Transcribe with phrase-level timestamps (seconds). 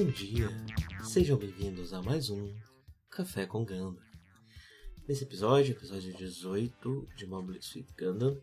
[0.00, 0.48] Bom dia,
[1.04, 2.56] sejam bem-vindos a mais um
[3.10, 4.00] Café com Ganda.
[5.06, 8.40] Nesse episódio, episódio 18 de Mobile Suit Gundam,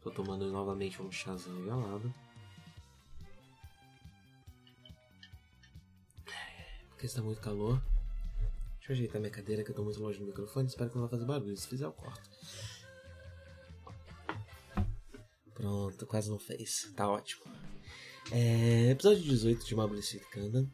[0.00, 2.14] tô tomando novamente um chazinho gelado.
[6.88, 7.78] Porque está muito calor.
[8.78, 11.02] Deixa eu ajeitar minha cadeira que eu tô muito longe do microfone, espero que não
[11.02, 12.30] vai fazer barulho, se fizer eu corto.
[15.52, 17.44] Pronto, quase não fez, tá ótimo.
[18.34, 20.66] É, episódio 18 de Suit Gundam.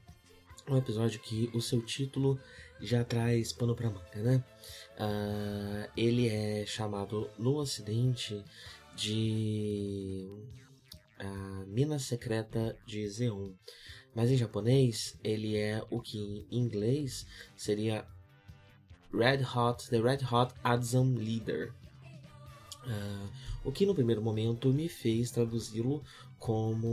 [0.70, 2.38] Um episódio que o seu título
[2.80, 4.44] já traz pano pra manga, né?
[4.94, 8.44] Uh, ele é chamado no ocidente
[8.94, 10.28] de
[11.18, 13.50] a Mina Secreta de Zeon.
[14.14, 18.06] Mas em japonês ele é o que em inglês seria
[19.12, 21.72] Red Hot, The Red Hot Adzam Leader.
[22.86, 23.28] Uh,
[23.64, 26.04] o que no primeiro momento me fez traduzi-lo
[26.38, 26.86] como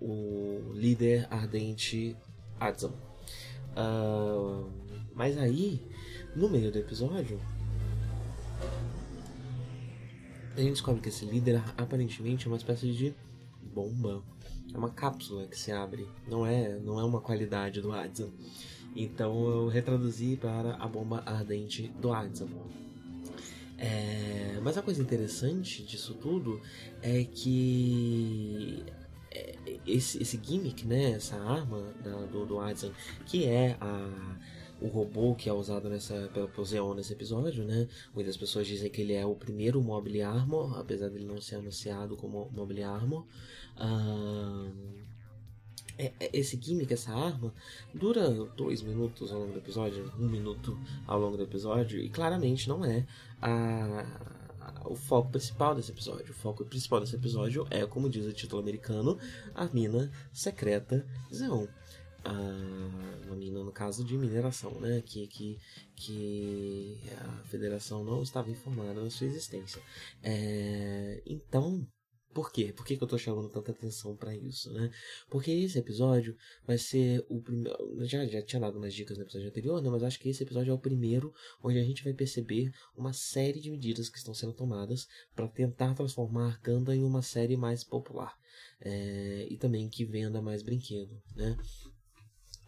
[0.00, 2.16] o líder ardente
[2.58, 2.92] Adzam.
[3.76, 4.70] Uh,
[5.14, 5.80] mas aí,
[6.34, 7.40] no meio do episódio,
[10.56, 13.14] a gente descobre que esse líder aparentemente é uma espécie de
[13.62, 14.22] bomba.
[14.72, 18.30] É uma cápsula que se abre, não é, não é uma qualidade do Adzam.
[18.94, 22.48] Então eu retraduzi para a bomba ardente do Adzam.
[23.78, 26.60] É, mas a coisa interessante disso tudo
[27.02, 28.84] é que
[29.30, 29.54] é,
[29.86, 32.90] esse, esse gimmick, né, essa arma da, do, do Adzam,
[33.26, 34.36] que é a,
[34.80, 37.88] o robô que é usado nessa, pelo Zeon nesse episódio, né?
[38.14, 42.16] Muitas pessoas dizem que ele é o primeiro Mobile Armor, apesar dele não ser anunciado
[42.16, 43.26] como Mobile Armor.
[46.32, 47.52] Esse gimmick, essa arma,
[47.94, 52.68] dura dois minutos ao longo do episódio, um minuto ao longo do episódio, e claramente
[52.68, 53.06] não é
[53.40, 54.04] a,
[54.60, 56.30] a, o foco principal desse episódio.
[56.30, 59.18] O foco principal desse episódio é, como diz o título americano,
[59.54, 61.66] a mina secreta Zeon.
[63.26, 65.02] uma mina, no caso, de mineração, né?
[65.04, 65.58] Que, que,
[65.94, 69.80] que a federação não estava informada da sua existência.
[70.22, 71.86] É, então,
[72.36, 72.70] por quê?
[72.70, 74.90] Por que, que eu tô chamando tanta atenção para isso, né?
[75.30, 76.36] Porque esse episódio
[76.66, 78.04] vai ser o primeiro.
[78.04, 79.88] Já, já tinha dado umas dicas no episódio anterior, né?
[79.88, 81.32] Mas acho que esse episódio é o primeiro
[81.62, 85.94] onde a gente vai perceber uma série de medidas que estão sendo tomadas para tentar
[85.94, 88.38] transformar Ganda em uma série mais popular.
[88.82, 91.56] É, e também que venda mais brinquedo, né?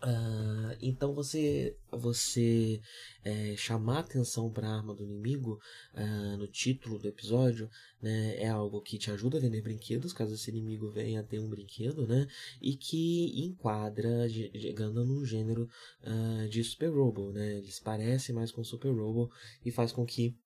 [0.01, 2.81] Uh, então você você
[3.25, 5.61] é, chamar atenção para a arma do inimigo
[5.93, 7.69] uh, no título do episódio
[8.01, 11.49] né, é algo que te ajuda a vender brinquedos caso esse inimigo venha ter um
[11.49, 12.29] brinquedo né,
[12.63, 15.69] e que enquadra chegando num gênero
[16.05, 19.33] uh, de Super Robo né, eles parecem mais com Super Robo
[19.65, 20.39] e faz com que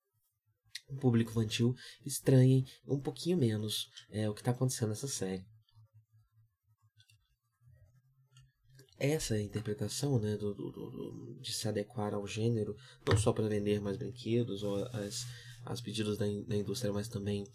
[0.89, 5.45] o público infantil estranhe um pouquinho menos é, o que está acontecendo nessa série
[9.05, 12.75] essa interpretação né, do, do, do, de se adequar ao gênero,
[13.05, 15.27] não só para vender mais brinquedos ou as,
[15.65, 17.45] as pedidos da, in, da indústria, mas também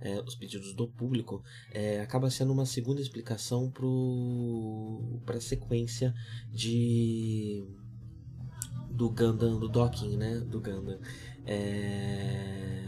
[0.00, 3.72] é, os pedidos do público, é, acaba sendo uma segunda explicação
[5.24, 6.12] para a sequência
[6.52, 7.64] de
[8.90, 10.98] do Gundam, do docking, né, do Gundam.
[11.46, 12.87] É,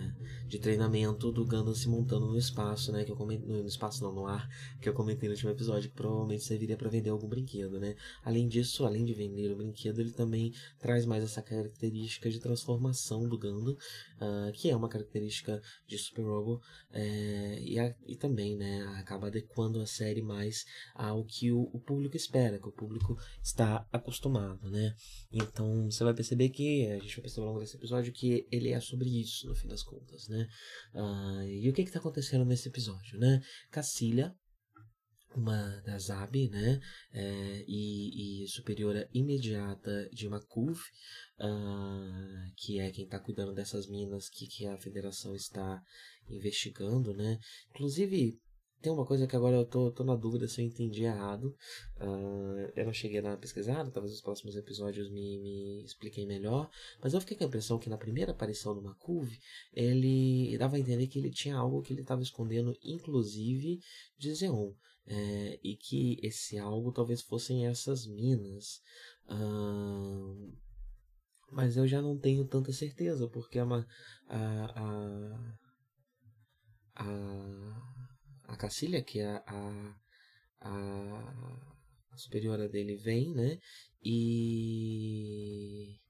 [0.50, 3.04] de treinamento do Gundam se montando no espaço, né?
[3.04, 4.48] Que eu comentei, no espaço não, no ar,
[4.80, 7.94] que eu comentei no último episódio, que provavelmente serviria para vender algum brinquedo, né?
[8.24, 13.28] Além disso, além de vender o brinquedo, ele também traz mais essa característica de transformação
[13.28, 13.76] do Gundam,
[14.20, 16.60] uh, que é uma característica de Super Robo,
[16.92, 20.64] é, e, a, e também, né, acaba adequando a série mais
[20.94, 24.94] ao que o, o público espera, que o público está acostumado, né?
[25.32, 28.70] Então, você vai perceber que, a gente vai perceber ao longo desse episódio, que ele
[28.70, 30.46] é sobre isso, no fim das contas, né?
[30.94, 33.40] Uh, e o que está acontecendo nesse episódio, né?
[33.70, 34.34] Cacilha,
[35.36, 36.80] uma das AB, né,
[37.12, 40.78] é, e, e, superiora imediata de Makuv,
[41.40, 45.82] uh, que é quem está cuidando dessas minas que, que a federação está
[46.28, 47.38] investigando, né.
[47.70, 48.38] Inclusive,
[48.80, 51.54] tem uma coisa que agora eu tô, tô na dúvida se eu entendi errado.
[51.98, 56.26] Uh, eu não cheguei a dar uma pesquisada, talvez os próximos episódios me, me expliquem
[56.26, 56.70] melhor.
[57.02, 59.30] Mas eu fiquei com a impressão que na primeira aparição do Makuv,
[59.72, 63.80] ele dava a entender que ele tinha algo que ele estava escondendo, inclusive
[64.18, 64.72] de Zeon.
[65.06, 68.80] É, e que esse algo talvez fossem essas minas.
[69.28, 70.52] Uh,
[71.52, 74.36] mas eu já não tenho tanta certeza, porque a, a,
[74.76, 75.54] a,
[76.96, 77.90] a
[78.50, 79.94] a Cacilha, que é a,
[80.60, 80.70] a,
[82.10, 83.58] a superiora dele, vem, né?
[84.02, 86.00] E.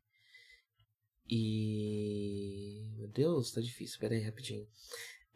[1.28, 2.86] E.
[2.96, 4.66] Meu Deus, tá difícil, pera aí rapidinho.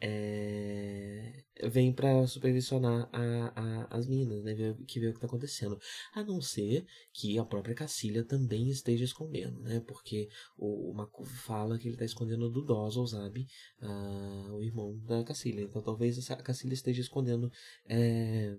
[0.06, 4.54] É, vem para supervisionar a, a, as minas, né?
[4.86, 5.78] Que vê o que está acontecendo.
[6.12, 9.80] A não ser que a própria Cacilha também esteja escondendo, né?
[9.80, 10.28] Porque
[10.58, 13.46] o, o fala que ele está escondendo do Dozol, sabe?
[13.80, 15.62] Uh, o irmão da Cacilha.
[15.62, 17.50] Então talvez a Cacilha esteja escondendo.
[17.88, 18.54] É,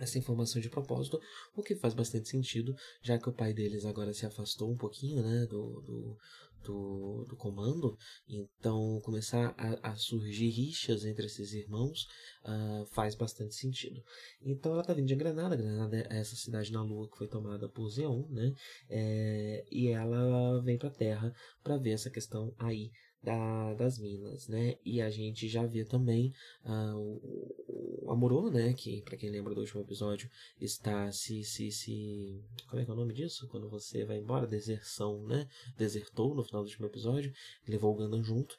[0.00, 1.20] essa informação de propósito,
[1.54, 5.22] o que faz bastante sentido, já que o pai deles agora se afastou um pouquinho
[5.22, 6.18] né, do, do,
[6.62, 7.96] do, do comando,
[8.28, 12.06] então começar a, a, surgir rixas entre esses irmãos
[12.44, 14.02] uh, faz bastante sentido.
[14.40, 17.68] Então ela está vindo de Granada, Granada é essa cidade na Lua que foi tomada
[17.68, 18.52] por Zeon, né?
[18.88, 22.90] É, e ela vem para a Terra para ver essa questão aí
[23.22, 24.76] da, das minas, né?
[24.84, 26.32] E a gente já vê também
[26.64, 27.71] uh, o, o
[28.12, 28.74] Amorô, né?
[28.74, 30.30] Que, para quem lembra do último episódio,
[30.60, 32.44] está se, se, se...
[32.68, 33.48] Como é que é o nome disso?
[33.48, 34.46] Quando você vai embora?
[34.46, 35.48] Deserção, né?
[35.78, 37.32] Desertou no final do último episódio,
[37.66, 38.54] levou o Gundam junto.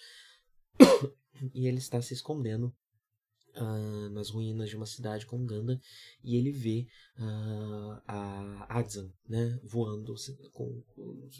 [1.53, 2.73] e ele está se escondendo
[3.55, 5.79] uh, nas ruínas de uma cidade com Ganda
[6.23, 10.15] e ele vê uh, a Adzan, né, voando,
[10.51, 10.83] com,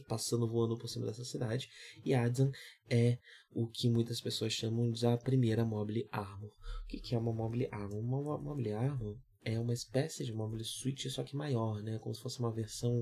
[0.07, 1.69] passando voando por cima dessa cidade.
[2.03, 2.51] E Adzan
[2.89, 3.17] é
[3.51, 6.51] o que muitas pessoas chamam de a primeira Mobile Armor.
[6.83, 7.99] O que, que é uma Mobile Armor?
[7.99, 11.99] Uma Mobile Armor é uma espécie de Mobile Suit, só que maior, né?
[11.99, 13.01] Como se fosse uma versão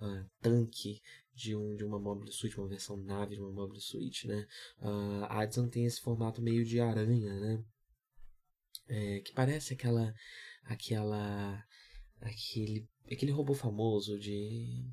[0.00, 1.00] uh, tanque
[1.34, 4.46] de, um, de uma Mobile Suit, uma versão nave de uma Mobile Suit, né?
[4.80, 7.64] Uh, a tem esse formato meio de aranha, né?
[8.88, 10.14] É, que parece aquela
[10.64, 11.64] aquela
[12.20, 14.84] aquele aquele robô famoso de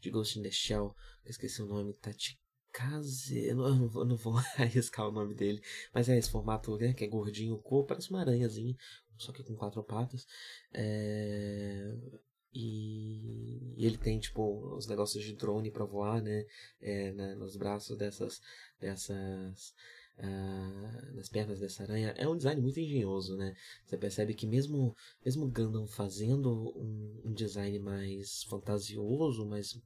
[0.00, 0.94] de Ghost in the Shell
[1.24, 5.62] eu esqueci o nome Tachikaze eu não, eu não, vou, arriscar o nome dele
[5.94, 8.76] mas é esse formato né, que é gordinho o corpo parece uma aranhazinha
[9.16, 10.26] só que com quatro patas
[10.72, 11.94] é,
[12.52, 16.44] e, e ele tem tipo os negócios de drone para voar né,
[16.80, 18.40] é, né, nos braços dessas
[18.80, 19.74] dessas
[20.22, 23.54] uh, nas pernas dessa aranha é um design muito engenhoso, né?
[23.84, 24.94] Você percebe que mesmo
[25.24, 29.80] mesmo Gundam fazendo um, um design mais fantasioso, mais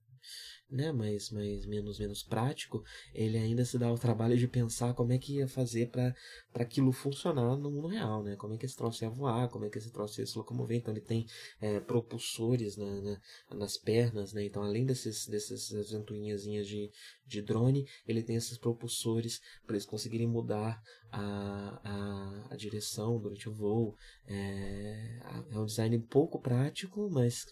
[0.74, 2.82] né, mais, mais menos menos prático,
[3.14, 6.14] ele ainda se dá o trabalho de pensar como é que ia fazer para
[6.54, 8.34] aquilo funcionar no mundo real, né?
[8.36, 10.76] Como é que esse troço ia voar, como é que esse troço ia se locomover.
[10.78, 11.26] Então ele tem
[11.60, 13.20] é, propulsores na, na,
[13.54, 14.44] nas pernas, né?
[14.44, 16.90] Então além desses, dessas ventoinhas de,
[17.26, 20.82] de drone, ele tem esses propulsores para eles conseguirem mudar
[21.12, 23.96] a, a, a direção durante o voo.
[24.26, 25.20] É,
[25.52, 27.46] é um design pouco prático, mas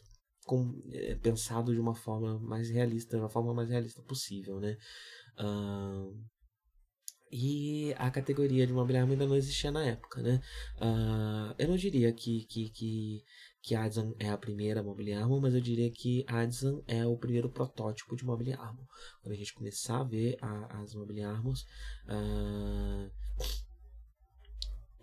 [0.46, 4.76] com, é, pensado de uma forma mais realista, de uma forma mais realista possível, né?
[5.38, 6.16] Uh,
[7.32, 10.38] e a categoria de mobiliário ainda não existia na época, né?
[10.76, 13.24] Uh, eu não diria que, que, que,
[13.62, 18.14] que Adson é a primeira mobiliário, mas eu diria que Adson é o primeiro protótipo
[18.14, 18.86] de mobiliário.
[19.22, 21.62] Quando a gente começar a ver a, as mobiliários,
[22.06, 23.10] uh,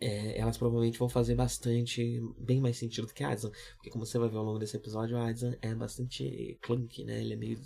[0.02, 3.52] é, elas provavelmente vão fazer bastante, bem mais sentido do que a Adson.
[3.76, 7.20] Porque como você vai ver ao longo desse episódio, a Adson é bastante clunky, né?
[7.20, 7.60] Ele é meio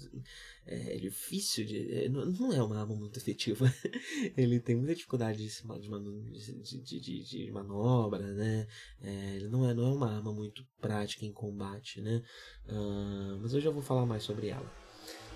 [0.66, 2.06] é, difícil de...
[2.06, 3.72] É, não é uma arma muito efetiva.
[4.36, 8.68] ele tem muita dificuldade de, de, de, de, de manobra, né?
[9.02, 12.24] É, ele não é, não é uma arma muito prática em combate, né?
[12.68, 14.72] Uh, mas hoje eu vou falar mais sobre ela.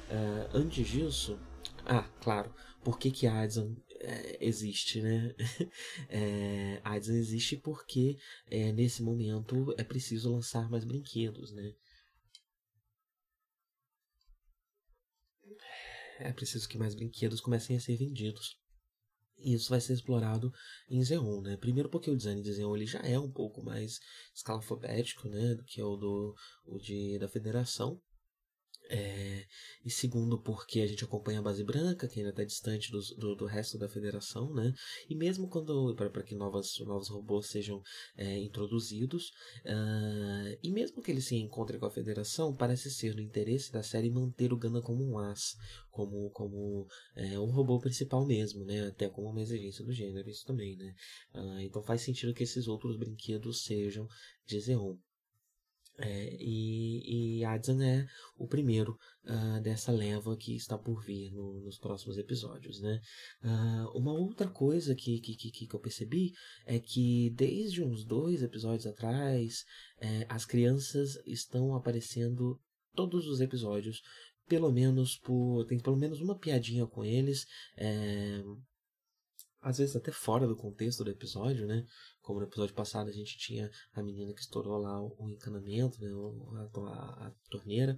[0.09, 1.37] Uh, antes disso...
[1.85, 2.53] Ah, claro.
[2.83, 5.35] Por que que a Adson é, existe, né?
[6.09, 11.73] É, a AIDS existe porque é, nesse momento é preciso lançar mais brinquedos, né?
[16.19, 18.57] É preciso que mais brinquedos comecem a ser vendidos.
[19.37, 20.51] E isso vai ser explorado
[20.89, 21.57] em Xeon, né?
[21.57, 23.99] Primeiro porque o design de Xeon ele já é um pouco mais
[24.33, 25.55] escalafobético, né?
[25.55, 26.35] Do que o, do,
[26.65, 28.01] o de, da Federação.
[28.89, 29.45] É,
[29.83, 33.45] e segundo, porque a gente acompanha a base branca, que ainda está distante do, do,
[33.45, 34.73] resto da federação, né?
[35.09, 37.81] E mesmo quando para que novas, novos robôs sejam
[38.15, 39.29] é, introduzidos,
[39.65, 43.83] uh, e mesmo que ele se encontre com a federação, parece ser no interesse da
[43.83, 45.55] série manter o Gana como um as,
[45.91, 48.87] como como é, um robô principal mesmo, né?
[48.87, 50.93] Até como uma exigência do gênero, isso também, né?
[51.33, 54.07] Uh, então faz sentido que esses outros brinquedos sejam
[54.45, 54.97] de Xeon.
[55.99, 58.05] É, e, e Adson é
[58.37, 62.79] o primeiro uh, dessa leva que está por vir no, nos próximos episódios.
[62.79, 63.01] Né?
[63.43, 66.33] Uh, uma outra coisa que, que, que, que eu percebi
[66.65, 69.63] é que desde uns dois episódios atrás,
[69.99, 72.59] é, as crianças estão aparecendo
[72.93, 74.01] todos os episódios,
[74.47, 75.65] pelo menos por.
[75.65, 77.45] tem pelo menos uma piadinha com eles.
[77.75, 78.43] É,
[79.59, 81.83] às vezes até fora do contexto do episódio, né?
[82.27, 86.09] Como no episódio passado a gente tinha a menina que estourou lá o, encanamento, né?
[86.57, 87.97] a, a, a torneira.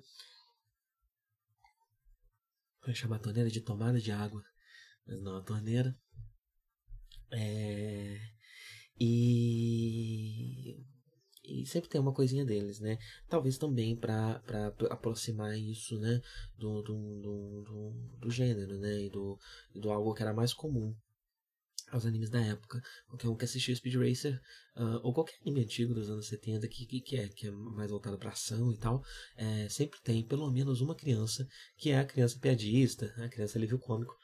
[2.85, 4.43] Vai chamar a torneira de tomada de água,
[5.07, 5.97] mas não a torneira.
[7.31, 8.19] É,
[8.99, 10.77] e,
[11.43, 12.99] e sempre tem uma coisinha deles, né?
[13.27, 14.43] Talvez também para
[14.91, 16.21] aproximar isso, né?
[16.55, 19.05] Do, do, do, do, do gênero, né?
[19.05, 19.39] E do,
[19.73, 20.95] do algo que era mais comum
[21.91, 22.81] aos animes da época.
[23.07, 24.39] Qualquer um que assistiu Speed Racer,
[24.75, 27.89] uh, ou qualquer anime antigo dos anos 70 que, que, que, é, que é mais
[27.89, 29.03] voltado para ação e tal,
[29.35, 33.79] é, sempre tem pelo menos uma criança que é a criança piadista, a criança alívio
[33.79, 34.15] cômico.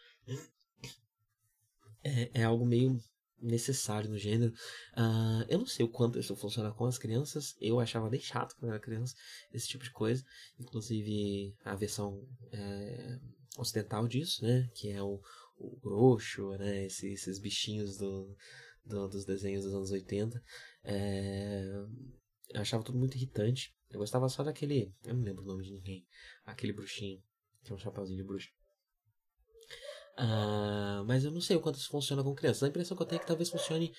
[2.03, 2.99] É, é algo meio
[3.41, 4.53] necessário no gênero.
[4.93, 7.55] Uh, eu não sei o quanto isso funciona com as crianças.
[7.59, 9.15] Eu achava bem chato quando era criança
[9.53, 10.23] esse tipo de coisa.
[10.59, 13.19] Inclusive a versão é,
[13.57, 14.69] ocidental disso, né?
[14.73, 15.21] Que é o,
[15.57, 16.85] o Groxo, né?
[16.85, 18.35] Esse, esses bichinhos do,
[18.83, 20.41] do, dos desenhos dos anos 80.
[20.83, 21.63] É,
[22.53, 23.75] eu achava tudo muito irritante.
[23.89, 24.93] Eu gostava só daquele.
[25.03, 26.05] Eu não lembro o nome de ninguém.
[26.45, 27.21] Aquele bruxinho.
[27.63, 28.49] Que é um chapeuzinho de bruxo.
[30.17, 32.63] Uh, mas eu não sei o quanto isso funciona com crianças.
[32.63, 33.93] A impressão que eu tenho é que talvez funcione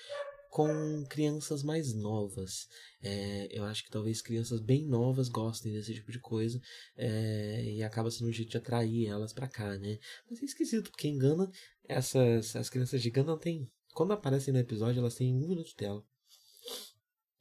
[0.50, 2.68] com crianças mais novas.
[3.02, 6.60] É, eu acho que talvez crianças bem novas gostem desse tipo de coisa
[6.96, 9.98] é, e acaba sendo um jeito de atrair elas para cá, né?
[10.28, 11.50] Mas é esquisito, porque engana
[11.88, 16.04] essas as crianças de tem quando aparecem no episódio elas têm um minuto de tela.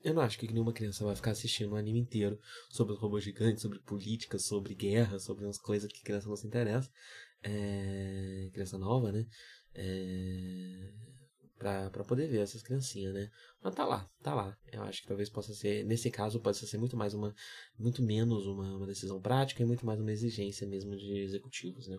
[0.03, 3.23] Eu não acho que nenhuma criança vai ficar assistindo um anime inteiro sobre os robôs
[3.23, 6.91] gigantes, sobre política, sobre guerra, sobre umas coisas que criança não se interessa.
[7.41, 8.49] É...
[8.53, 9.25] Criança nova, né?
[9.73, 10.93] É
[11.57, 13.31] pra poder ver essas criancinhas, né?
[13.61, 14.57] Mas tá lá, tá lá.
[14.71, 17.33] Eu acho que talvez possa ser, nesse caso, possa ser muito mais uma,
[17.77, 21.97] muito menos uma, uma decisão prática e muito mais uma exigência mesmo de executivos, né?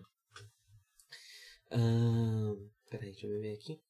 [1.71, 2.55] Ah,
[2.89, 3.81] peraí, deixa eu ver aqui.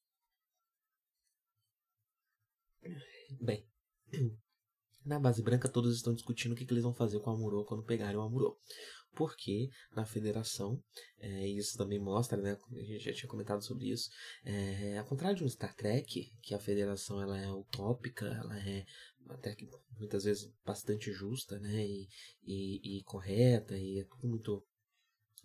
[3.41, 3.65] Bem,
[5.05, 7.65] na base branca todos estão discutindo o que, que eles vão fazer com o Amuro
[7.65, 8.57] quando pegarem o Amuro
[9.17, 10.79] porque na federação,
[11.17, 14.11] é, isso também mostra, né, a gente já tinha comentado sobre isso,
[14.45, 18.85] é, ao contrário de um Star Trek, que a federação ela é utópica, ela é
[19.29, 22.07] até que muitas vezes bastante justa, né, e,
[22.43, 24.63] e, e correta, e é tudo muito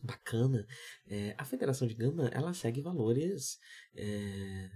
[0.02, 0.66] bacana,
[1.06, 3.58] é, a Federação de Gama ela segue valores
[3.94, 4.70] é,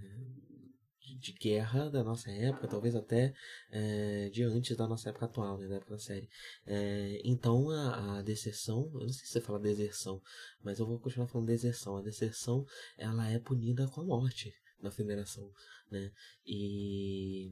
[1.15, 3.33] de guerra da nossa época, talvez até
[3.71, 6.27] é, de antes da nossa época atual, né, da época da série.
[6.65, 10.21] É, então a, a deserção, eu não sei se você fala deserção,
[10.63, 11.97] mas eu vou continuar falando deserção.
[11.97, 12.65] A deserção
[12.97, 15.51] ela é punida com a morte na federação,
[15.89, 16.11] né?
[16.45, 17.49] E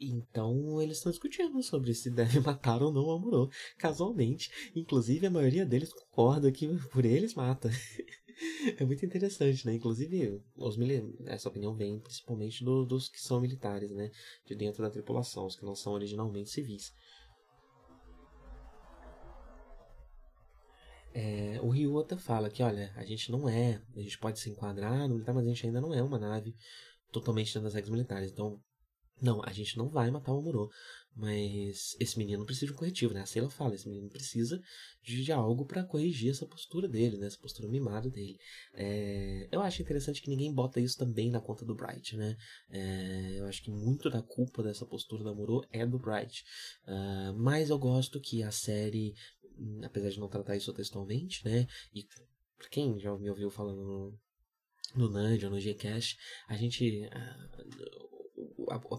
[0.00, 3.50] então eles estão discutindo sobre se deve matar ou não o Amuro.
[3.78, 7.70] Casualmente, inclusive a maioria deles concorda que por eles mata.
[8.78, 9.74] é muito interessante, né?
[9.74, 10.76] Inclusive, os
[11.26, 14.10] essa opinião vem principalmente do, dos que são militares, né?
[14.46, 16.92] De dentro da tripulação, os que não são originalmente civis.
[21.14, 25.06] É, o Ryota fala que, olha, a gente não é, a gente pode se enquadrar
[25.06, 26.54] no militar, mas a gente ainda não é uma nave
[27.10, 28.32] totalmente dentro das regras militares.
[28.32, 28.58] Então,
[29.22, 30.68] não, a gente não vai matar o Amuro.
[31.14, 33.20] Mas esse menino precisa de um corretivo, né?
[33.20, 34.60] A Sailor fala, esse menino precisa
[35.02, 37.26] de, de algo para corrigir essa postura dele, né?
[37.26, 38.38] Essa postura mimada dele.
[38.72, 42.34] É, eu acho interessante que ninguém bota isso também na conta do Bright, né?
[42.70, 46.44] É, eu acho que muito da culpa dessa postura da Amuro é do Bright.
[46.86, 49.14] Uh, mas eu gosto que a série,
[49.84, 51.66] apesar de não tratar isso textualmente, né?
[51.94, 52.06] E
[52.70, 54.18] quem já me ouviu falando no,
[54.96, 56.16] no Nudge ou no Gcast,
[56.48, 57.06] a gente.
[57.06, 58.11] Uh,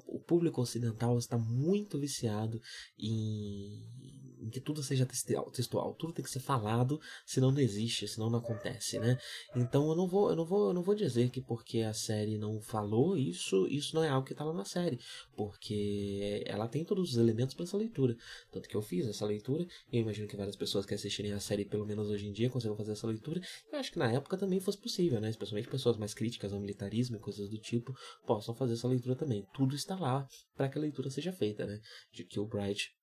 [0.07, 2.61] o público ocidental está muito viciado
[2.97, 8.29] em, em que tudo seja textual, tudo tem que ser falado, senão não existe, senão
[8.29, 9.17] não acontece, né?
[9.55, 12.37] Então eu não vou, eu não vou, eu não vou dizer que porque a série
[12.37, 14.99] não falou isso, isso não é algo que está lá na série,
[15.35, 18.15] porque ela tem todos os elementos para essa leitura,
[18.51, 21.39] tanto que eu fiz essa leitura, e eu imagino que várias pessoas que assistirem a
[21.39, 23.41] série pelo menos hoje em dia consigam fazer essa leitura.
[23.71, 25.29] Eu acho que na época também fosse possível, né?
[25.29, 27.93] Especialmente pessoas mais críticas ao militarismo e coisas do tipo
[28.25, 29.47] possam fazer essa leitura também.
[29.53, 31.79] Tudo está lá para que a leitura seja feita, né?
[32.11, 32.93] De que o Bright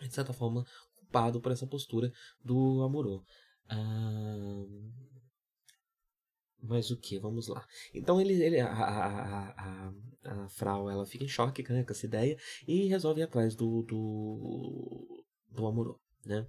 [0.00, 0.64] de certa forma,
[0.96, 2.12] culpado por essa postura
[2.44, 3.24] do Amorô.
[3.68, 4.64] Ah,
[6.62, 7.18] mas o que?
[7.18, 7.66] Vamos lá.
[7.94, 9.94] Então ele, ele a, a, a,
[10.24, 13.82] a, Frau ela fica em choque né, com essa ideia e resolve ir atrás do,
[13.82, 15.98] do, do Amorô.
[16.24, 16.46] Né?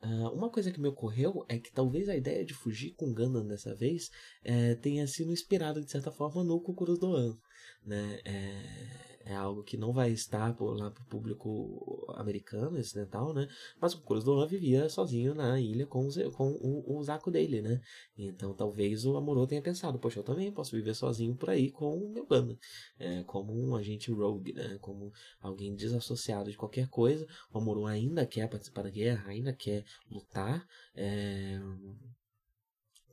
[0.00, 3.44] Uh, uma coisa que me ocorreu é que talvez a ideia de fugir com Gundam
[3.44, 4.10] dessa vez
[4.44, 7.36] é, tenha sido inspirada de certa forma no Kukurus Doan.
[7.84, 8.20] Né?
[8.24, 13.46] É, é algo que não vai estar por, lá para o público americano, ocidental, né?
[13.78, 17.78] Mas o Cruz vivia sozinho na ilha com, os, com o, o Zaco dele, né?
[18.16, 21.94] Então talvez o Amorô tenha pensado, poxa, eu também posso viver sozinho por aí com
[21.94, 22.58] o meu banda,
[22.98, 24.78] é, como um agente rogue, né?
[24.80, 27.26] Como alguém desassociado de qualquer coisa.
[27.52, 31.60] O Amorô ainda quer participar da guerra, ainda quer lutar, é,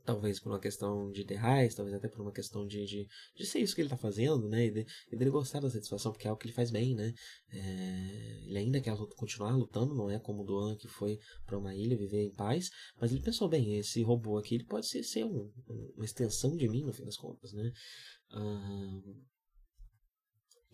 [0.06, 3.58] talvez por uma questão de ideais, talvez até por uma questão de, de, de ser
[3.58, 4.66] isso que ele está fazendo, né?
[4.66, 7.12] E, de, e dele gostar da satisfação, porque é algo que ele faz bem, né?
[7.50, 11.74] É, ele ainda quer continuar lutando, não é como o Doan que foi para uma
[11.74, 12.70] ilha viver em paz,
[13.00, 15.52] mas ele pensou bem, esse robô aqui ele pode ser, ser um,
[15.96, 17.72] uma extensão de mim, no fim das contas, né?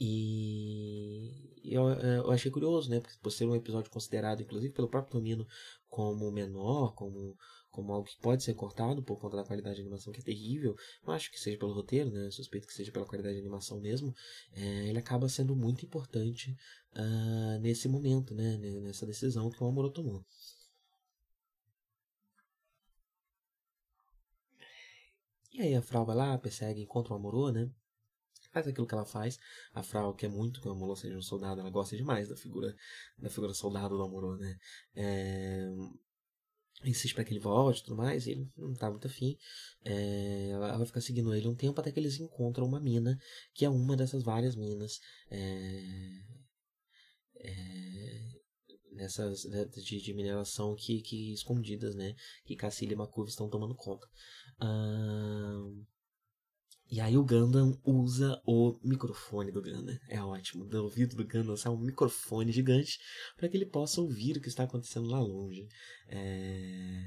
[0.05, 3.01] e eu, eu, achei curioso, né?
[3.23, 5.47] Por ser um episódio considerado, inclusive pelo próprio Tomino,
[5.89, 7.37] como menor, como
[7.73, 10.77] como algo que pode ser cortado por conta da qualidade de animação que é terrível,
[11.05, 12.31] não acho que seja pelo roteiro, né?
[12.31, 14.15] Suspeito que seja pela qualidade de animação mesmo.
[14.53, 16.55] É, ele acaba sendo muito importante
[16.95, 18.59] uh, nesse momento, né?
[18.59, 20.25] Nessa decisão que o Amuro tomou.
[25.53, 27.71] E aí a Frau vai lá, persegue, encontra o Amorô, né?
[28.53, 29.39] Faz aquilo que ela faz.
[29.75, 32.75] A Frau quer muito que o Amorô seja um soldado, ela gosta demais da figura
[33.19, 34.59] da figura soldado do Amorô, né?
[34.95, 35.69] É
[36.85, 39.37] insiste para que ele volte e tudo mais, e ele não tá muito afim.
[39.85, 43.19] É, ela, ela fica seguindo ele um tempo até que eles encontram uma mina,
[43.55, 44.99] que é uma dessas várias minas
[45.31, 46.23] é,
[47.37, 48.33] é,
[48.93, 52.15] nessas né, de, de, mineração que, que escondidas, né?
[52.45, 54.07] Que Cassila e Macuve estão tomando conta.
[54.61, 55.61] Ah,
[56.93, 59.99] e aí o Gundam usa o microfone do Gundam.
[60.11, 60.67] É ótimo.
[60.67, 62.99] Do ouvido do Gundam sai um microfone gigante
[63.35, 65.67] para que ele possa ouvir o que está acontecendo lá longe.
[66.07, 67.03] É...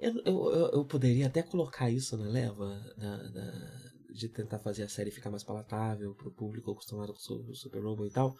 [0.00, 4.88] Eu, eu, eu, poderia até colocar isso na leva na, na, de tentar fazer a
[4.88, 8.34] série ficar mais palatável para o público acostumado com o Super Robo e tal.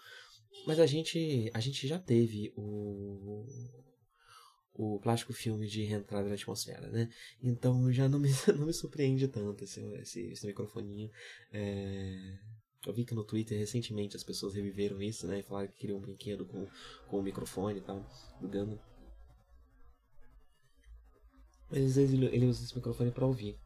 [0.67, 3.47] Mas a gente, a gente já teve o,
[4.75, 7.09] o plástico filme de reentrada na atmosfera, né?
[7.43, 11.11] Então já não me, não me surpreende tanto esse, esse, esse microfoninho.
[11.53, 12.39] É...
[12.85, 15.43] Eu vi que no Twitter recentemente as pessoas reviveram isso, né?
[15.43, 16.67] Falaram que queriam um brinquedo com,
[17.09, 18.05] com o microfone e tal,
[18.41, 18.81] do Gano.
[21.71, 23.57] Mas ele, ele usa esse microfone para ouvir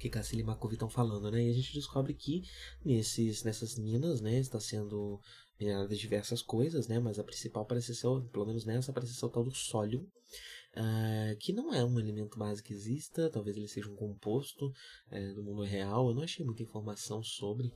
[0.00, 1.44] que Cassili e Makovi estão falando, né?
[1.44, 2.42] E a gente descobre que
[2.82, 5.20] nesses, nessas minas, né, está sendo
[5.60, 6.98] minerada de diversas coisas, né?
[6.98, 11.36] Mas a principal parece ser, pelo menos nessa, parece ser o tal do sólium, uh,
[11.38, 14.68] que não é um elemento base que exista, talvez ele seja um composto
[15.12, 16.08] uh, do mundo real.
[16.08, 17.70] Eu não achei muita informação sobre.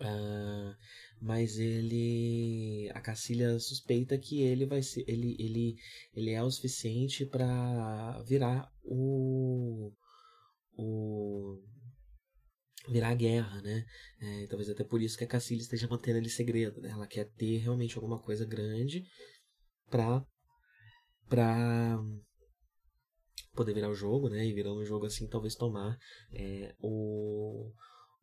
[0.00, 0.76] Uh,
[1.20, 5.76] mas ele a Cacilha suspeita que ele vai ser ele ele
[6.14, 9.90] ele é o suficiente para virar o
[10.78, 11.60] o
[12.88, 13.84] virar guerra, né?
[14.20, 16.90] É, talvez até por isso que a Cacilha esteja mantendo ele segredo, né?
[16.90, 19.04] Ela quer ter realmente alguma coisa grande
[19.90, 20.24] para
[21.28, 21.98] para
[23.54, 24.46] poder virar o jogo, né?
[24.46, 25.98] E virando o jogo assim, talvez tomar
[26.32, 27.70] é, o,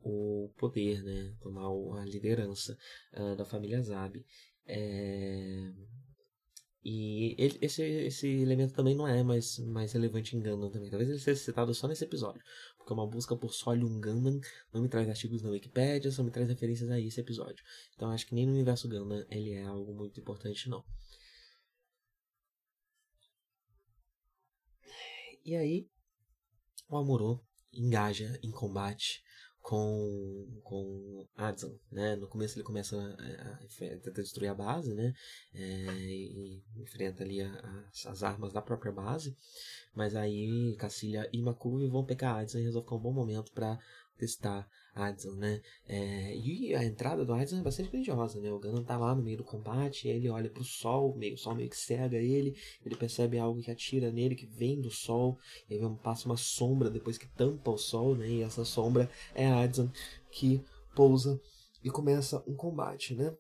[0.02, 1.36] o poder, né?
[1.42, 1.68] Tomar
[2.02, 2.76] a liderança
[3.14, 4.18] uh, da família Zab.
[4.66, 5.72] É...
[6.88, 10.88] E ele, esse, esse elemento também não é mais, mais relevante em Gundam também.
[10.92, 12.44] Talvez ele seja citado só nesse episódio.
[12.78, 14.40] Porque uma busca por Solium Gundam
[14.72, 17.66] não me traz artigos na Wikipedia, só me traz referências a esse episódio.
[17.96, 20.86] Então acho que nem no universo Gundam ele é algo muito importante não.
[25.44, 25.90] E aí,
[26.88, 27.44] o Amuro
[27.74, 29.24] engaja em combate
[29.66, 32.16] com, com Adson, né?
[32.16, 35.12] No começo ele começa a, a, tentar destruir a base, né?
[35.56, 39.36] É, e enfrenta ali a, a, as armas da própria base.
[39.96, 43.80] Mas aí Cacilha e Makuvi vão pegar Adson e resolvem ficar um bom momento para
[44.20, 45.62] testar Adson, né?
[45.88, 48.50] É, e a entrada do Adson é bastante grandiosa, né?
[48.52, 51.54] O Ganon tá lá no meio do combate, ele olha pro sol, meio, o sol
[51.54, 55.38] meio que cega ele, ele percebe algo que atira nele, que vem do sol,
[55.70, 58.30] e aí passa uma sombra depois que tampa o sol, né?
[58.30, 59.90] E essa sombra é a Adson
[60.32, 60.64] que
[60.96, 61.40] pousa
[61.84, 63.36] e começa um combate, né?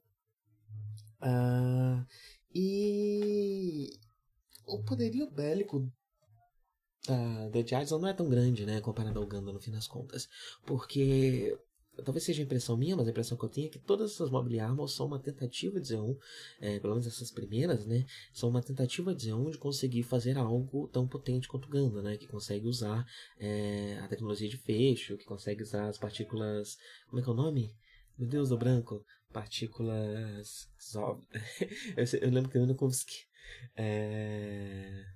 [1.21, 2.05] Ah,
[2.53, 3.89] e
[4.67, 5.89] o poderio bélico
[7.07, 10.27] da, da Jason não é tão grande, né, comparado ao Gundam no fim das contas.
[10.65, 11.57] Porque
[12.03, 14.29] talvez seja a impressão minha, mas a impressão que eu tenho é que todas essas
[14.29, 16.17] Mobile são uma tentativa de Z1,
[16.59, 20.87] é, pelo menos essas primeiras, né, são uma tentativa de Z1 de conseguir fazer algo
[20.89, 23.05] tão potente quanto o Gundam, né, que consegue usar
[23.39, 27.35] é, a tecnologia de fecho, que consegue usar as partículas, como é que é o
[27.35, 27.73] nome?
[28.17, 30.69] Meu Deus do branco, partículas,
[32.21, 33.25] eu lembro que eu não consegui,
[33.75, 35.15] é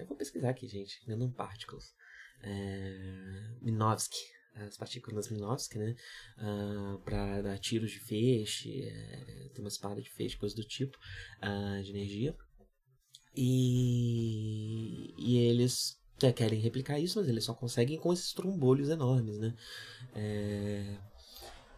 [0.00, 1.06] eu vou pesquisar aqui, gente.
[1.08, 1.94] Nanoparticles.
[2.42, 4.18] É, Minovsky.
[4.54, 5.94] As partículas Minovsky, né?
[6.38, 8.82] Uh, para dar tiros de feixe.
[8.82, 10.98] É, tem uma espada de feixe, coisa do tipo.
[11.38, 12.36] Uh, de energia.
[13.36, 19.38] E, e eles é, querem replicar isso, mas eles só conseguem com esses trombolhos enormes,
[19.38, 19.54] né?
[20.14, 20.98] É,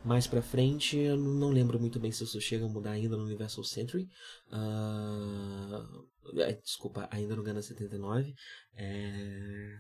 [0.04, 3.24] mais pra frente, eu não lembro muito bem se isso chega a mudar ainda no
[3.24, 4.08] Universal Century.
[4.48, 6.06] Uh,
[6.62, 8.34] desculpa, ainda no Gana 79.
[8.74, 9.78] É,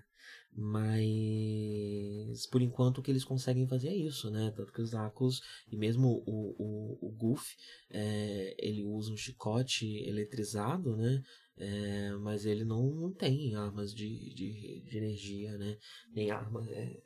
[0.54, 4.52] Mas por enquanto o que eles conseguem fazer é isso, né?
[4.56, 7.56] Tanto que os Akos e mesmo o, o, o Goof,
[7.90, 11.22] é, ele usa um chicote eletrizado, né?
[11.56, 15.78] É, mas ele não, não tem armas de, de, de energia, né?
[16.14, 16.66] Nem armas.
[16.68, 17.00] É,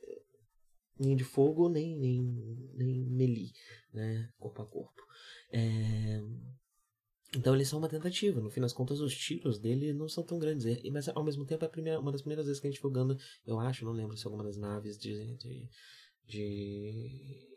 [0.99, 2.23] nem de fogo, nem, nem,
[2.75, 3.53] nem melee,
[3.93, 4.29] né?
[4.39, 5.03] Corpo a corpo.
[5.53, 6.21] É,
[7.35, 8.41] então eles são uma tentativa.
[8.41, 10.65] No fim das contas, os tiros dele não são tão grandes.
[10.91, 13.17] Mas ao mesmo tempo, é primeira, uma das primeiras vezes que a gente viu Ganda,
[13.47, 15.69] eu acho, não lembro se alguma das naves de, de,
[16.27, 17.56] de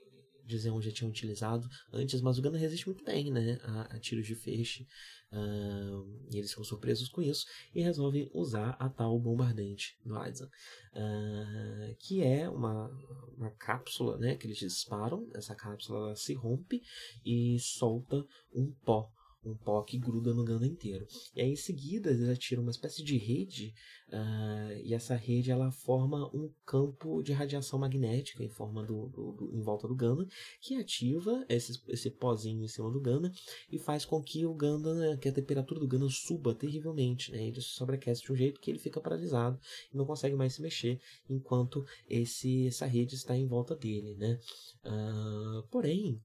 [0.50, 3.60] dizer onde já tinham utilizado antes, mas o Ganda resiste muito bem, né?
[3.64, 4.88] A, a tiros de feixe.
[5.32, 10.48] Uh, e eles ficam surpresos com isso e resolvem usar a tal bombardante do Aizen,
[10.48, 12.90] uh, que é uma,
[13.38, 15.30] uma cápsula né, que eles disparam.
[15.36, 16.82] Essa cápsula se rompe
[17.24, 19.12] e solta um pó
[19.44, 21.08] um pó que gruda no Ganda inteiro.
[21.36, 23.74] E aí em seguida eles atiram uma espécie de rede
[24.10, 29.32] uh, e essa rede ela forma um campo de radiação magnética em forma do, do,
[29.32, 30.28] do em volta do Ganda
[30.62, 33.32] que ativa esse, esse pozinho em cima do Ganda
[33.72, 37.48] e faz com que o Ganda, né, que a temperatura do Ganda suba terrivelmente, né?
[37.48, 39.60] Ele sobreaquece de um jeito que ele fica paralisado
[39.94, 41.00] e não consegue mais se mexer
[41.30, 44.40] enquanto esse essa rede está em volta dele, né?
[44.84, 46.22] Uh, porém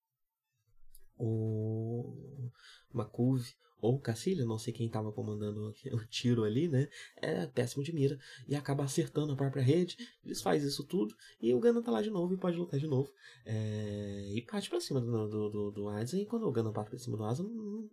[1.19, 2.51] o
[2.93, 6.89] Macuve ou Cacilha, não sei quem estava comandando o tiro ali, né?
[7.17, 9.97] É péssimo de mira e acaba acertando a própria rede.
[10.25, 12.87] Eles fazem isso tudo e o Gana tá lá de novo e pode lutar de
[12.87, 13.13] novo.
[13.45, 16.17] É, e parte para cima do, do, do, do.
[16.17, 17.91] E quando o Gana parte para cima do Aizen, não,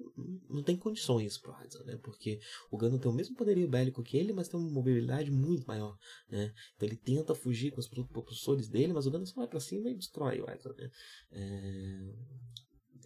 [0.50, 2.00] não, tem condições pro Aizen, né?
[2.02, 2.40] Porque
[2.72, 5.98] o Gana tem o mesmo poderio bélico que ele, mas tem uma mobilidade muito maior,
[6.30, 6.54] né?
[6.76, 9.90] Então ele tenta fugir com os propulsores dele, mas o Gana só vai para cima
[9.90, 10.90] e destrói o Aizen, né?
[11.32, 12.14] É,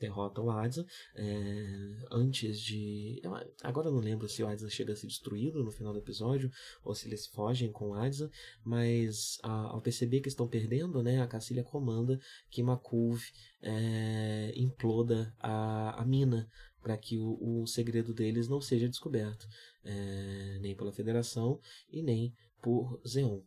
[0.05, 3.21] derrota o Adza é, antes de.
[3.63, 6.51] agora eu não lembro se o Adza chega a ser destruído no final do episódio
[6.83, 8.29] ou se eles fogem com o Adza,
[8.63, 13.19] mas a, ao perceber que estão perdendo, né, a Cacilha comanda que Makuv
[13.61, 16.47] é, imploda a, a mina
[16.81, 19.47] para que o, o, segredo deles não seja descoberto,
[19.83, 23.41] é, nem pela Federação e nem por Zeon.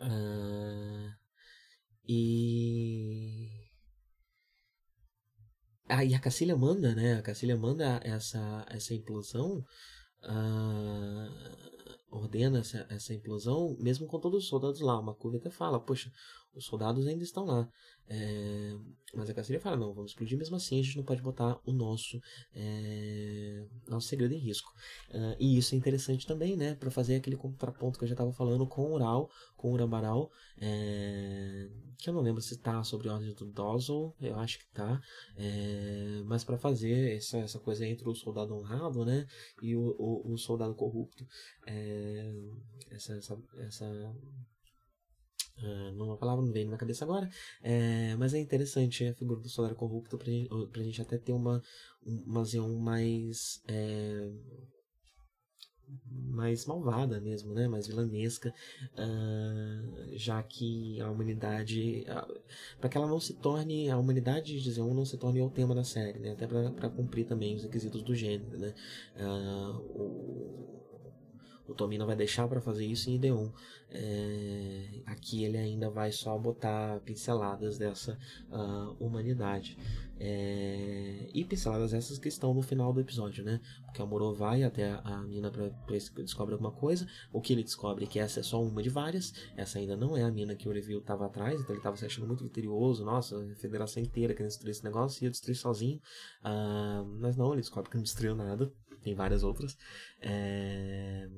[0.00, 1.10] Uh,
[2.06, 3.57] e
[5.88, 7.18] ah, e a Cacilha manda, né?
[7.18, 9.64] A Cacilha manda essa, essa implosão,
[10.24, 11.28] uh,
[12.10, 14.98] ordena essa, essa implosão, mesmo com todos os soldados lá.
[14.98, 16.10] Uma curva até fala, poxa,
[16.54, 17.68] os soldados ainda estão lá.
[18.10, 18.74] É,
[19.14, 21.72] mas a Cacilha fala, não, vamos explodir mesmo assim, a gente não pode botar o
[21.72, 22.18] nosso,
[22.54, 24.70] é, nosso segredo em risco.
[25.10, 28.32] Uh, e isso é interessante também, né, para fazer aquele contraponto que eu já estava
[28.32, 31.68] falando com o Ural, com o Urambaral, é,
[31.98, 35.00] que eu não lembro se está sobre a ordem do Dozzle, eu acho que está,
[35.36, 39.26] é, mas para fazer essa, essa coisa entre o soldado honrado, né,
[39.62, 41.26] e o, o, o soldado corrupto,
[41.66, 41.97] é,
[42.90, 44.14] essa, essa, essa
[45.60, 47.28] Uh, numa palavra não vem na cabeça agora,
[47.60, 51.32] é, mas é interessante a figura do soldado corrupto pra gente, pra gente até ter
[51.32, 51.60] uma,
[52.06, 54.30] uma visão mais é,
[56.30, 57.66] mais malvada mesmo, né?
[57.66, 58.54] mais vilanesca,
[58.94, 62.04] uh, já que a humanidade,
[62.78, 65.74] para que ela não se torne, a humanidade de Zeon não se torne o tema
[65.74, 66.32] da série, né?
[66.32, 68.58] até para cumprir também os requisitos do gênero.
[68.58, 68.74] Né?
[69.16, 70.77] Uh, o,
[71.68, 73.50] o Tomi não vai deixar para fazer isso em Ideon.
[73.90, 78.18] É, aqui ele ainda vai só botar pinceladas dessa
[78.50, 79.76] uh, humanidade.
[80.20, 83.60] É, e pinceladas essas que estão no final do episódio, né?
[83.84, 85.70] Porque o Moro vai até a, a mina para
[86.16, 87.06] descobre alguma coisa.
[87.32, 89.32] O que ele descobre é que essa é só uma de várias.
[89.56, 92.04] Essa ainda não é a mina que o Review estava atrás, então ele estava se
[92.04, 93.04] achando muito vitorioso.
[93.04, 96.00] Nossa, a federação inteira querendo destruir esse negócio, ia destruir sozinho.
[96.42, 98.72] Uh, mas não, ele descobre que não destruiu nada.
[99.02, 99.76] Tem várias outras.
[100.20, 101.28] É...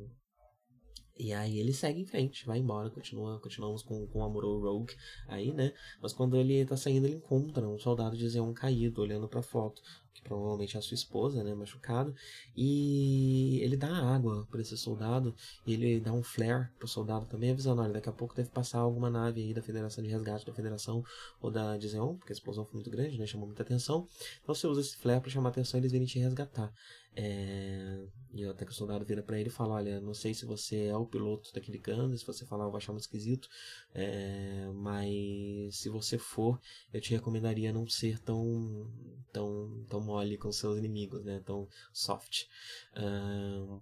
[1.23, 4.97] E aí ele segue em frente, vai embora, continua, continuamos com, com o Amuro Rogue
[5.29, 5.75] aí, né?
[6.01, 9.83] Mas quando ele tá saindo, ele encontra um soldado de Zeon caído, olhando pra foto,
[10.15, 11.55] que provavelmente é a sua esposa, né?
[11.55, 12.15] Machucado.
[12.57, 15.35] E ele dá água para esse soldado,
[15.67, 18.79] e ele dá um flare pro soldado também, avisando: olha, daqui a pouco deve passar
[18.79, 21.05] alguma nave aí da Federação de Resgate, da Federação
[21.41, 23.27] ou da de Zeon, porque a explosão foi muito grande, né?
[23.27, 24.07] Chamou muita atenção.
[24.43, 26.73] Então você usa esse flare para chamar atenção e eles virem te resgatar.
[27.17, 28.07] É...
[28.33, 30.87] E até que o soldado vira para ele e fala: Olha, não sei se você
[30.87, 33.49] é o piloto daquele Ganda, se você falar eu vou achar muito esquisito,
[33.93, 34.71] é...
[34.75, 36.61] mas se você for,
[36.93, 38.89] eu te recomendaria não ser tão,
[39.33, 41.41] tão, tão mole com seus inimigos, né?
[41.45, 42.47] Tão soft.
[42.97, 43.81] Uh...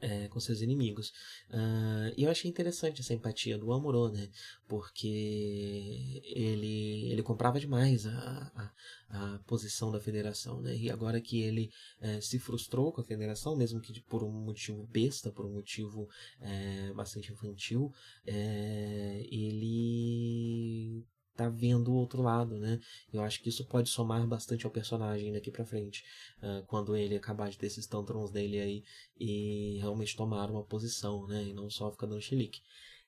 [0.00, 1.08] é, com seus inimigos.
[1.50, 4.28] Uh, e eu achei interessante essa empatia do Amuro, né?
[4.68, 10.76] Porque ele, ele comprava demais a, a, a posição da federação, né?
[10.76, 14.86] E agora que ele é, se frustrou com a federação, mesmo que por um motivo
[14.86, 16.08] besta, por um motivo
[16.40, 17.90] é, bastante infantil,
[18.26, 21.02] é, ele
[21.36, 22.80] tá vendo o outro lado, né?
[23.12, 26.04] Eu acho que isso pode somar bastante ao personagem daqui para frente,
[26.42, 28.84] uh, quando ele acabar de ter esses tantrons dele aí
[29.18, 31.42] e realmente tomar uma posição, né?
[31.44, 32.60] E não só ficar dando chilique.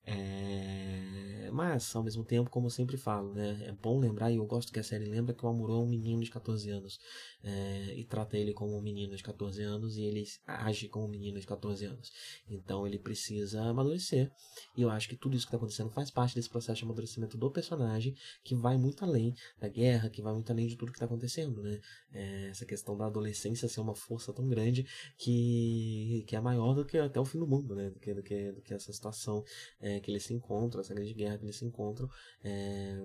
[0.04, 1.25] É...
[1.56, 3.64] Mas, ao mesmo tempo, como eu sempre falo, né?
[3.64, 5.86] É bom lembrar, e eu gosto que a série lembra que o Amuro é um
[5.86, 7.00] menino de 14 anos.
[7.42, 7.94] É...
[7.96, 11.40] E trata ele como um menino de 14 anos e ele age como um menino
[11.40, 12.12] de 14 anos.
[12.46, 14.30] Então ele precisa amadurecer.
[14.76, 17.38] E eu acho que tudo isso que está acontecendo faz parte desse processo de amadurecimento
[17.38, 18.14] do personagem,
[18.44, 21.62] que vai muito além da guerra, que vai muito além de tudo que está acontecendo,
[21.62, 21.80] né?
[22.12, 22.48] É...
[22.48, 26.98] Essa questão da adolescência ser uma força tão grande que, que é maior do que
[26.98, 27.88] até o fim do mundo, né?
[27.88, 29.42] Do que, do que, do que essa situação.
[29.80, 32.08] É que eles se encontram, essa grande guerra eles se encontram.
[32.42, 32.96] É,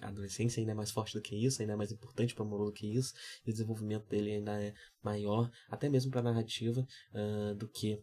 [0.00, 2.46] a adolescência ainda é mais forte do que isso, ainda é mais importante para o
[2.46, 3.12] Moro do que isso,
[3.46, 8.02] e o desenvolvimento dele ainda é maior, até mesmo para a narrativa, uh, do que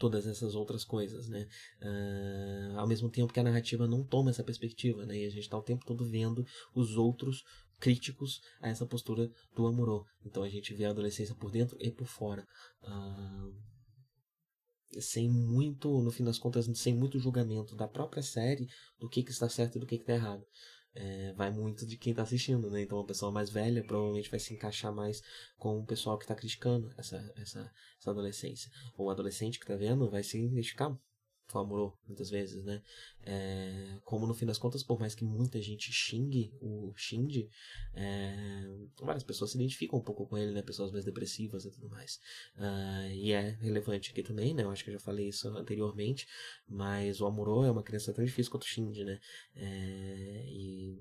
[0.00, 1.46] todas essas outras coisas, né?
[1.82, 5.18] Uh, ao mesmo tempo que a narrativa não toma essa perspectiva, né?
[5.18, 7.44] E a gente está o tempo todo vendo os outros
[7.78, 10.06] críticos a essa postura do Amorô.
[10.24, 12.46] Então a gente vê a adolescência por dentro e por fora.
[12.82, 13.54] Uh,
[14.98, 19.30] sem muito, no fim das contas, sem muito julgamento da própria série do que, que
[19.30, 20.44] está certo e do que, que está errado.
[20.92, 22.82] É, vai muito de quem está assistindo, né?
[22.82, 25.22] Então, uma pessoa mais velha provavelmente vai se encaixar mais
[25.56, 28.70] com o pessoal que está criticando essa, essa, essa adolescência.
[28.96, 30.98] Ou o adolescente que está vendo vai se identificar
[31.58, 32.82] Amorô, muitas vezes, né?
[33.24, 37.48] É, como no fim das contas, por mais que muita gente xingue o Shinji,
[37.94, 38.68] é,
[39.00, 40.62] várias pessoas se identificam um pouco com ele, né?
[40.62, 42.20] Pessoas mais depressivas e tudo mais.
[42.56, 44.62] Uh, e é relevante aqui também, né?
[44.62, 46.26] Eu acho que eu já falei isso anteriormente,
[46.68, 49.20] mas o Amorô é uma criança tão difícil quanto o Shinji, né?
[49.54, 50.98] É, e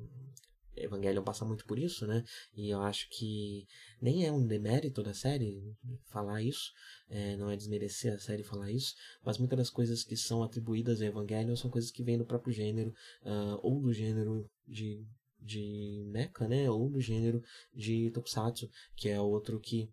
[0.82, 2.24] Evangelion passa muito por isso, né?
[2.56, 3.68] E eu acho que
[4.02, 5.76] nem é um demérito da série
[6.08, 6.72] falar isso,
[7.10, 11.02] é, não é desmerecer a série falar isso, mas muitas das coisas que são atribuídas
[11.02, 15.06] a Evangelion são coisas que vêm do próprio gênero, uh, ou do gênero de,
[15.40, 16.70] de mecha, né?
[16.70, 19.90] Ou do gênero de Tokusatsu, que é outro que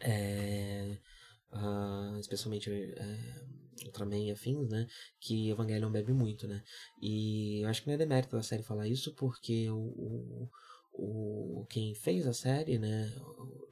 [0.00, 0.98] é,
[1.52, 3.46] uh, especialmente é,
[3.84, 4.86] Ultraman e afins, né?
[5.20, 6.62] Que Evangelion bebe muito, né?
[7.00, 10.50] E eu acho que não é demérito da série falar isso, porque o, o
[10.98, 13.12] o, quem fez a série, né,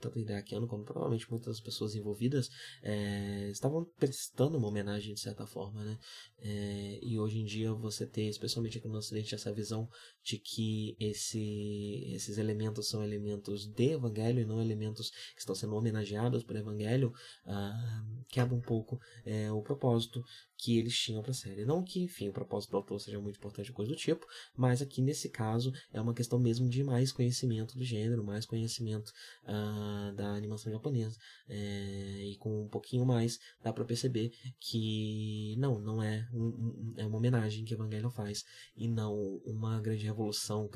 [0.05, 2.51] tanto Hideakiano como provavelmente muitas pessoas envolvidas,
[2.83, 5.99] é, estavam prestando uma homenagem de certa forma, né,
[6.38, 9.88] é, e hoje em dia você ter, especialmente aqui no Ocidente, essa visão
[10.23, 15.75] de que esse, esses elementos são elementos de Evangelho e não elementos que estão sendo
[15.75, 17.12] homenageados por Evangelho,
[17.47, 20.23] ah, quebra um pouco é, o propósito
[20.64, 21.66] que eles tinham para a série.
[21.66, 24.81] Não que, enfim, o propósito do autor seja muito importante ou coisa do tipo, mas
[24.81, 30.14] aqui nesse caso é uma questão mesmo de mais conhecimento do gênero, mais conhecimento uh,
[30.14, 31.18] da animação japonesa.
[31.46, 36.94] É, e com um pouquinho mais dá para perceber que não, não é, um, um,
[36.96, 38.42] é uma homenagem que Evangelion faz
[38.74, 40.70] e não uma grande revolução,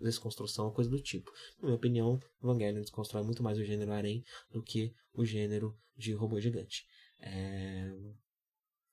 [0.00, 1.30] desconstrução, coisa do tipo.
[1.60, 6.12] Na minha opinião, Evangelion desconstrói muito mais o gênero harem do que o gênero de
[6.12, 6.84] robô gigante.
[7.20, 7.94] É,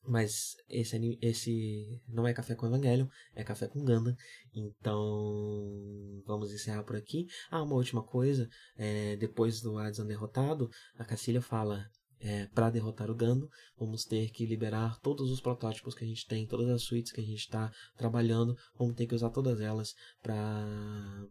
[0.04, 4.16] mas esse, esse não é café com Evangelho, é café com Ganda.
[4.54, 7.28] Então vamos encerrar por aqui.
[7.50, 11.86] Ah, uma última coisa: é, depois do Adson derrotado, a Cacilha fala.
[12.24, 16.28] É, para derrotar o Gando, vamos ter que liberar todos os protótipos que a gente
[16.28, 19.96] tem, todas as suítes que a gente está trabalhando, vamos ter que usar todas elas
[20.22, 21.26] para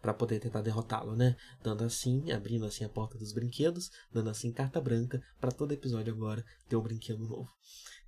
[0.00, 1.36] para poder tentar derrotá-lo, né?
[1.62, 6.12] Dando assim, abrindo assim a porta dos brinquedos, dando assim carta branca para todo episódio
[6.12, 7.50] agora ter um brinquedo novo.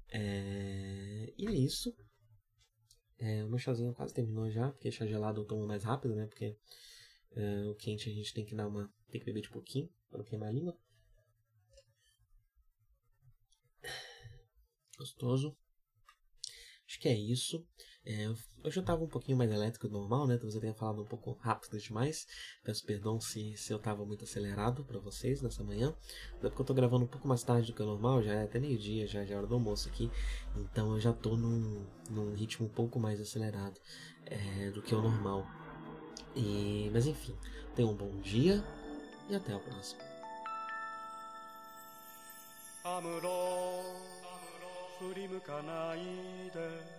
[0.08, 1.32] É...
[1.36, 1.94] E é isso.
[3.18, 6.26] É, o meu chazinho quase terminou já, porque chá gelado eu tomo mais rápido, né?
[6.26, 6.56] Porque
[7.32, 8.90] é, o quente a gente tem que dar uma.
[9.10, 10.76] tem que beber de pouquinho para não queimar a língua.
[14.96, 15.56] Gostoso.
[16.86, 17.66] Acho que é isso.
[18.09, 18.29] É,
[18.63, 20.35] hoje eu estava um pouquinho mais elétrico do normal, né?
[20.35, 22.27] Talvez eu tenha falado um pouco rápido demais.
[22.63, 25.95] Peço perdão se, se eu estava muito acelerado para vocês nessa manhã.
[26.37, 28.43] Até porque eu estou gravando um pouco mais tarde do que o normal, já é
[28.43, 30.11] até meio-dia, já, já é hora do almoço aqui.
[30.55, 33.79] Então eu já estou num, num ritmo um pouco mais acelerado
[34.25, 35.45] é, do que o normal.
[36.35, 37.35] E, mas enfim,
[37.75, 38.63] tenham um bom dia
[39.29, 40.03] e até a próxima.
[44.97, 46.98] 振り向かないで